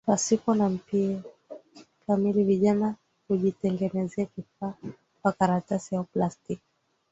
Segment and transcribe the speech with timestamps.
[0.05, 1.21] Pasipo na mpira
[2.07, 2.95] kamili vijana
[3.27, 4.73] hujitengenezea kifaa
[5.21, 6.63] kwa karatasi au plastiki